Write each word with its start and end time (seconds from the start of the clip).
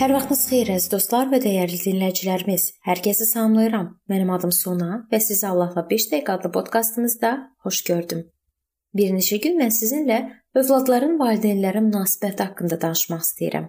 Hər 0.00 0.14
vaxtınız 0.16 0.42
xeyir 0.48 0.68
əziz 0.72 0.88
dostlar 0.88 1.26
və 1.28 1.38
dəyərli 1.44 1.76
dinləyicilərimiz. 1.76 2.62
Hər 2.88 3.02
kəsi 3.04 3.26
salamlayıram. 3.28 3.88
Mənim 4.08 4.30
adım 4.32 4.52
Sona 4.56 5.02
və 5.10 5.18
sizi 5.20 5.44
Allahla 5.44 5.82
5 5.90 6.06
dəqiqə 6.12 6.38
adlı 6.38 6.50
podkastımızda 6.54 7.32
xoş 7.66 7.80
gördüm. 7.84 8.22
Bir 8.96 9.10
neçə 9.12 9.36
gün 9.44 9.58
mən 9.60 9.74
sizinlə 9.76 10.16
övladların 10.56 11.18
valideynlərə 11.20 11.82
münasibəti 11.84 12.46
haqqında 12.46 12.78
danışmaq 12.80 13.26
istəyirəm. 13.26 13.66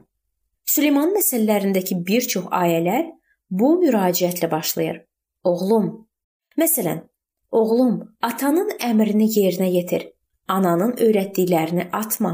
Süleymanın 0.72 1.18
məsələlərindəki 1.18 2.00
bir 2.08 2.30
çox 2.36 2.48
ayələr 2.62 3.12
bu 3.50 3.74
müraciətlə 3.84 4.48
başlayır. 4.56 5.02
Oğlum, 5.44 5.92
məsələn, 6.56 7.04
oğlum, 7.52 8.00
atanın 8.22 8.72
əmrini 8.80 9.28
yerinə 9.36 9.68
yetir. 9.76 10.08
Ananın 10.48 10.96
öyrətdiklərini 10.96 11.90
atma. 11.92 12.34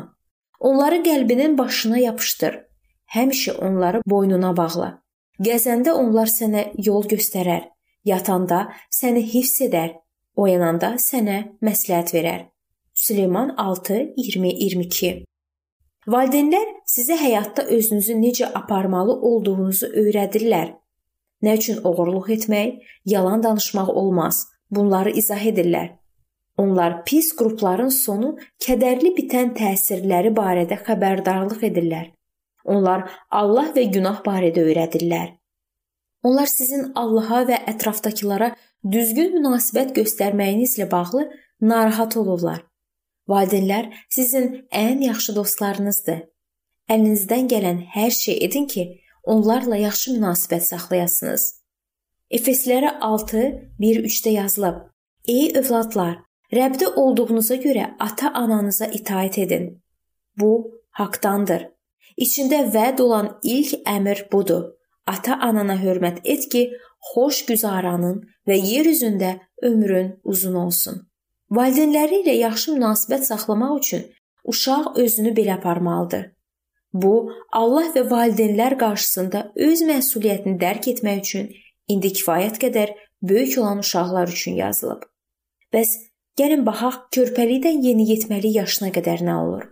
Onları 0.59 1.02
qəlbinin 1.02 1.58
başına 1.58 1.98
yapışdır 2.05 2.66
Həmişə 3.16 3.53
onları 3.63 4.02
boynuna 4.05 4.52
bağla. 4.57 4.89
Gəzəndə 5.39 5.93
onlar 5.93 6.27
sənə 6.31 6.63
yol 6.85 7.05
göstərər, 7.07 7.70
yatanda 8.05 8.67
səni 8.89 9.21
hifz 9.33 9.61
edər, 9.67 9.93
oyananda 10.35 10.95
sənə 11.02 11.38
məsləhət 11.63 12.13
verər. 12.16 12.41
Süleyman 12.93 13.53
6:20-22 13.61 15.23
Valideynlər 16.07 16.67
sizə 16.88 17.17
həyatda 17.20 17.67
özünüzü 17.77 18.16
necə 18.17 18.49
aparmalı 18.59 19.13
olduğunuzu 19.30 19.91
öyrədirlər. 20.02 20.73
Nə 21.44 21.55
üçün 21.59 21.83
oğurluq 21.83 22.30
etmək, 22.35 22.81
yalan 23.05 23.44
danışmaq 23.44 23.89
olmaz. 23.89 24.47
Bunları 24.71 25.11
izah 25.21 25.44
edirlər. 25.52 25.89
Onlar 26.58 27.03
pis 27.05 27.36
qrupların 27.38 27.89
sonu 27.94 28.33
kədərli 28.66 29.14
bitən 29.19 29.53
təsirləri 29.59 30.33
barədə 30.39 30.80
xəbərdarlıq 30.88 31.67
edirlər. 31.69 32.17
Onlar 32.68 33.08
Allah 33.32 33.72
və 33.76 33.88
günah 33.96 34.22
barədə 34.26 34.64
öyrədirlər. 34.68 35.36
Onlar 36.28 36.50
sizin 36.52 36.92
Allaha 37.00 37.44
və 37.48 37.60
ətrafdakılara 37.72 38.54
düzgün 38.92 39.38
münasibət 39.38 39.94
göstərməyinizlə 39.96 40.90
bağlı 40.92 41.30
narahat 41.62 42.18
olurlar. 42.20 42.66
Valideynlər 43.28 43.92
sizin 44.10 44.68
ən 44.72 45.04
yaxşı 45.08 45.36
dostlarınızdır. 45.36 46.26
Əlinizdən 46.92 47.48
gələn 47.52 47.80
hər 47.95 48.12
şey 48.16 48.38
edin 48.45 48.68
ki, 48.72 48.86
onlarla 49.23 49.80
yaxşı 49.84 50.18
münasibət 50.18 50.68
saxlayasınız. 50.68 51.48
Efeslərə 52.32 52.94
6:1-3-də 53.00 54.36
yazılıb: 54.36 54.78
Ey 55.28 55.52
övladlar, 55.60 56.18
Rəbdə 56.52 56.88
olduğunuza 56.95 57.56
görə 57.60 57.90
ata-ananıza 58.00 58.86
itaat 58.86 59.38
edin. 59.38 59.84
Bu 60.40 60.52
haqqdandır. 60.92 61.68
İçində 62.18 62.64
vəd 62.73 63.02
olan 63.06 63.30
ilk 63.44 63.84
əmr 63.86 64.26
budur. 64.32 64.72
Ata-anana 65.08 65.78
hörmət 65.80 66.23
et 66.26 66.48
ki, 66.52 66.64
xoş 67.14 67.46
güzaranın 67.48 68.23
və 68.48 68.58
yer 68.58 68.90
üzündə 68.90 69.38
ömrün 69.64 70.16
uzun 70.23 70.56
olsun. 70.66 71.04
Valideynləri 71.52 72.23
ilə 72.23 72.34
yaxşı 72.42 72.73
münasibət 72.76 73.28
saxlamaq 73.30 73.78
üçün 73.80 74.08
uşaq 74.44 74.98
özünü 75.04 75.36
belə 75.38 75.54
aparmalıdır. 75.60 76.26
Bu, 76.94 77.32
Allah 77.52 77.94
və 77.95 78.04
valideynlər 78.10 78.78
qarşısında 78.82 79.52
öz 79.68 79.86
məsuliyyətini 79.92 80.60
dərk 80.60 80.90
etmək 80.94 81.23
üçün 81.23 81.50
indi 81.88 82.12
kifayət 82.20 82.60
qədər 82.64 82.94
böyük 83.22 83.58
olan 83.62 83.86
uşaqlar 83.86 84.34
üçün 84.34 84.58
yazılıb. 84.60 85.06
Bəs 85.73 85.95
gəlin 86.40 86.66
baxaq 86.66 87.08
körpəlikdən 87.16 87.84
yeniyetməlik 87.86 88.56
yaşına 88.62 88.94
qədər 88.95 89.23
nə 89.28 89.36
olur? 89.45 89.66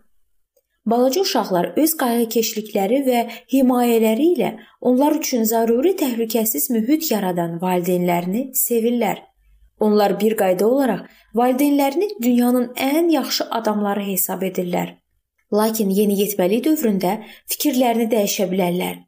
Balaca 0.85 1.21
uşaqlar 1.25 1.71
öz 1.81 1.93
qayğıkeşlikləri 1.97 2.99
və 3.07 3.21
himayələri 3.53 4.25
ilə 4.35 4.51
onlar 4.81 5.15
üçün 5.17 5.47
zəruri 5.49 5.95
təhlükəsiz 5.97 6.67
mühit 6.75 7.07
yaradan 7.11 7.55
valideynlərini 7.61 8.51
sevirlər. 8.53 9.23
Onlar 9.79 10.19
bir 10.19 10.35
qayda 10.37 10.67
olaraq 10.67 11.07
valideynlərini 11.39 12.09
dünyanın 12.21 12.67
ən 12.89 13.09
yaxşı 13.13 13.47
adamları 13.59 14.05
hesab 14.11 14.45
edirlər. 14.45 14.93
Lakin 15.53 15.89
yeniyetməlik 15.89 16.63
dövründə 16.67 17.17
fikirlərini 17.49 18.07
dəyişə 18.13 18.47
bilərlər. 18.53 19.01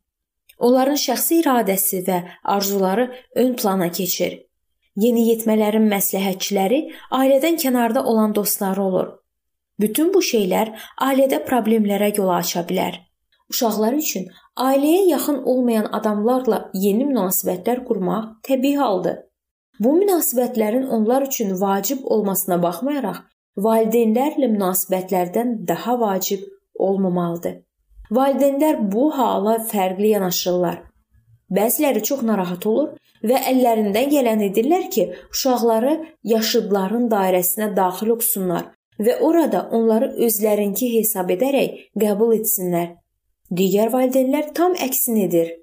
Onların 0.57 0.97
şəxsi 0.97 1.41
iradəsi 1.43 2.01
və 2.09 2.17
arzuları 2.43 3.07
ön 3.35 3.53
plana 3.53 3.91
keçir. 3.91 4.39
Yeniyetmələrin 4.97 5.85
məsləhətçiləri 5.93 6.81
ailədən 7.13 7.61
kənarda 7.61 8.03
olan 8.03 8.33
dostları 8.35 8.81
olur. 8.81 9.07
Bütün 9.79 10.09
bu 10.13 10.23
şeylər 10.25 10.71
ailədə 11.07 11.43
problemlərə 11.45 12.09
yol 12.17 12.31
aça 12.33 12.63
bilər. 12.69 12.97
Uşaqlar 13.51 13.93
üçün 13.93 14.25
ailəyə 14.59 15.03
yaxın 15.11 15.37
olmayan 15.51 15.87
adamlarla 15.99 16.59
yeni 16.73 17.05
münasibətlər 17.11 17.83
qurmaq 17.87 18.31
təbii 18.47 18.75
haldır. 18.81 19.19
Bu 19.79 19.93
münasibətlərin 19.99 20.87
onlar 20.97 21.27
üçün 21.29 21.53
vacib 21.61 22.03
olmasına 22.03 22.57
baxmayaraq, 22.63 23.21
valideynlərlə 23.67 24.49
münasibətlərdən 24.55 25.53
daha 25.67 25.99
vacib 26.01 26.43
olmamalıdır. 26.87 27.59
Valideynlər 28.11 28.79
bu 28.91 29.11
hala 29.17 29.57
fərqli 29.71 30.15
yanaşırlar. 30.15 30.81
Bəziləri 31.53 32.01
çox 32.03 32.23
narahat 32.27 32.65
olur 32.65 32.95
və 33.29 33.37
əllərindən 33.51 34.09
gələn 34.11 34.41
edirlər 34.49 34.89
ki, 34.91 35.05
uşaqları 35.31 35.93
yaşıdların 36.33 37.07
dairəsinə 37.13 37.69
daxil 37.77 38.15
olsunlar 38.17 38.73
və 38.99 39.19
orada 39.21 39.67
onları 39.71 40.13
özlərinki 40.25 40.89
hesab 40.97 41.31
edərək 41.35 41.77
qəbul 41.99 42.33
etsinlər. 42.39 42.95
Digər 43.51 43.93
valideynlər 43.93 44.51
tam 44.57 44.75
əksini 44.75 45.25
edir. 45.27 45.53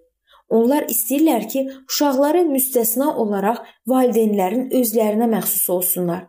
Onlar 0.49 0.87
istəyirlər 0.93 1.49
ki, 1.49 1.65
uşaqları 1.89 2.45
müstəsna 2.49 3.11
olaraq 3.21 3.65
valideynlərin 3.91 4.71
özlərinə 4.81 5.29
məxsus 5.33 5.71
olsunlar. 5.71 6.29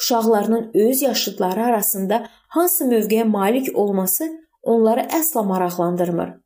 Uşaqlarının 0.00 0.70
öz 0.74 1.02
yaşıdları 1.02 1.64
arasında 1.64 2.26
hansı 2.48 2.84
mövqeyə 2.84 3.24
malik 3.24 3.70
olması 3.78 4.28
onları 4.62 5.00
əsla 5.00 5.46
maraqlandırmır. 5.46 6.36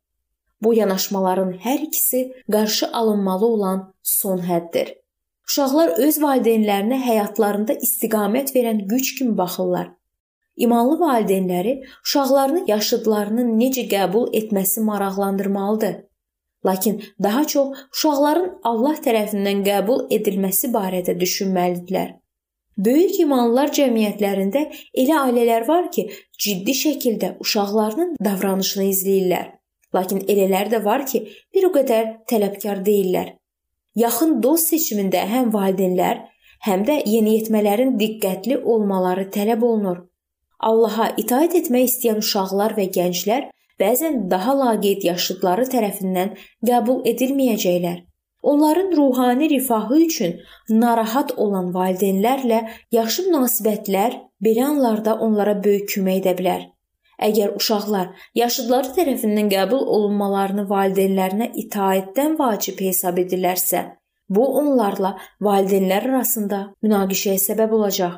Bu 0.61 0.73
yanaşmaların 0.73 1.53
hər 1.65 1.79
ikisi 1.87 2.33
qarşı 2.51 2.91
alınmalı 2.93 3.45
olan 3.45 3.93
son 4.03 4.39
həddir. 4.39 5.00
Uşaqlar 5.49 5.97
öz 6.05 6.19
valideynlərinə 6.23 6.99
həyatlarında 7.05 7.75
istiqamət 7.87 8.53
verən 8.55 8.85
güc 8.91 9.15
kimi 9.17 9.37
baxırlar. 9.37 9.89
İmanlı 10.55 10.99
valideynləri 10.99 11.73
uşaqlarını 12.05 12.63
yaşıdlarının 12.67 13.51
necə 13.59 13.87
qəbul 13.91 14.29
etməsi 14.39 14.83
maraqlandırmalıdır. 14.83 15.95
Lakin 16.65 17.03
daha 17.23 17.43
çox 17.47 17.77
uşaqların 17.93 18.49
Allah 18.63 18.97
tərəfindən 19.05 19.63
qəbul 19.65 20.05
edilməsi 20.17 20.69
barədə 20.75 21.17
düşünməlidirlər. 21.19 22.11
Böyük 22.77 23.19
imanlılar 23.19 23.73
cəmiyyətlərində 23.75 24.61
elə 24.93 25.17
ailələr 25.25 25.67
var 25.67 25.89
ki, 25.91 26.07
ciddi 26.39 26.75
şəkildə 26.83 27.35
uşaqlarının 27.43 28.15
davranışını 28.23 28.87
izləyirlər. 28.93 29.49
Lakin 29.95 30.21
elələr 30.31 30.71
də 30.71 30.83
var 30.85 31.05
ki, 31.05 31.25
bir 31.53 31.67
o 31.67 31.71
qədər 31.75 32.13
tələbkar 32.31 32.85
deyillər. 32.85 33.40
Yaxın 33.95 34.37
dost 34.43 34.71
seçimində 34.71 35.25
həm 35.27 35.49
valideynlər, 35.53 36.21
həm 36.67 36.85
də 36.87 37.01
yeniyetmələrin 37.13 37.97
diqqətli 37.99 38.61
olmaları 38.73 39.25
tələb 39.35 39.65
olunur. 39.67 40.05
Allaha 40.59 41.09
itaat 41.17 41.55
etmək 41.59 41.89
istəyən 41.89 42.21
uşaqlar 42.21 42.77
və 42.77 42.85
gənclər 42.97 43.49
bəzən 43.81 44.29
daha 44.31 44.53
laqeyd 44.59 45.03
yaşıdları 45.09 45.67
tərəfindən 45.73 46.35
qəbul 46.69 47.01
edilməyəcəklər. 47.11 47.99
Onların 48.41 48.91
ruhani 48.97 49.49
rifahı 49.49 49.97
üçün 50.05 50.37
narahat 50.69 51.33
olan 51.37 51.73
valideynlərlə 51.75 52.61
yaxşı 52.91 53.27
münasibətlər 53.27 54.17
belə 54.45 54.65
anlarda 54.65 55.17
onlara 55.25 55.57
böyük 55.63 55.89
kömək 55.95 56.21
edə 56.23 56.37
bilər. 56.39 56.61
Əgər 57.21 57.53
uşaqlar 57.59 58.07
yaşıdları 58.35 58.93
tərəfindən 58.95 59.49
qəbul 59.51 59.83
olunmalarını 59.95 60.65
valideynlərinə 60.69 61.51
itaətdən 61.63 62.37
vacib 62.39 62.81
hesab 62.81 63.19
edirlərsə, 63.21 63.83
bu 64.29 64.47
onlarla 64.61 65.11
valideynlər 65.47 66.07
arasında 66.09 66.61
münaqişəyə 66.81 67.37
səbəb 67.45 67.75
olacaq. 67.77 68.15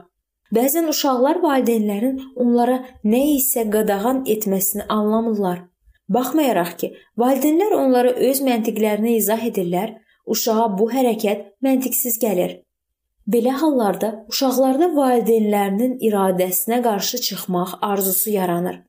Bəzən 0.55 0.87
uşaqlar 0.93 1.41
valideynlərin 1.43 2.19
onlara 2.39 2.77
nə 3.03 3.21
isə 3.35 3.65
qadağan 3.73 4.23
etməsini 4.35 4.85
anlamırlar. 4.97 5.65
Baxmayaraq 6.13 6.73
ki, 6.79 6.89
valideynlər 7.17 7.75
onlara 7.79 8.11
öz 8.29 8.41
məntiqlərini 8.47 9.17
izah 9.17 9.43
edirlər, 9.49 9.97
uşağa 10.35 10.67
bu 10.77 10.87
hərəkət 10.93 11.47
məntiqsiz 11.65 12.19
gəlir. 12.23 12.61
Belə 13.33 13.55
hallarda 13.59 14.09
uşaqlarda 14.31 14.91
valideynlərinin 14.95 15.99
iradəsinə 16.07 16.81
qarşı 16.87 17.21
çıxmaq 17.27 17.77
arzusu 17.81 18.35
yaranır. 18.37 18.81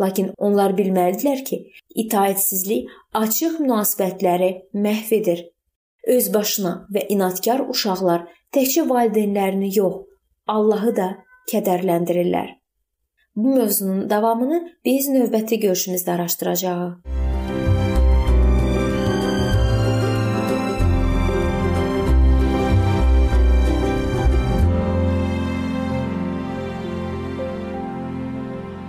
Lakin 0.00 0.30
onlar 0.38 0.72
bilməlidirlər 0.78 1.42
ki, 1.44 1.58
itaətsizlik 2.04 2.88
açıq 3.20 3.58
münasibətləri 3.60 4.50
məhv 4.74 5.12
edir. 5.20 5.42
Öz 6.08 6.30
başına 6.34 6.72
və 6.94 7.04
inadkar 7.12 7.66
uşaqlar 7.68 8.24
təkcə 8.56 8.86
valideynlərini 8.88 9.74
yox, 9.76 10.06
Allahı 10.48 10.96
da 10.96 11.10
kədərləndirirlər. 11.52 12.56
Bu 13.36 13.54
mövzunun 13.60 14.10
davamını 14.10 14.64
biz 14.84 15.08
növbəti 15.12 15.60
görüşümüzdə 15.60 16.16
araşdıracağıq. 16.16 17.19